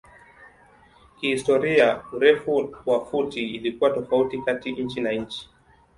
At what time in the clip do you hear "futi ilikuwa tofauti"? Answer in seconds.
3.05-4.41